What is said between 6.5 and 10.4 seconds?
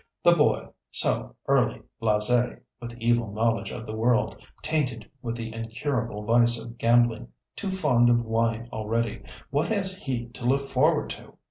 of gambling, too fond of wine already, what has he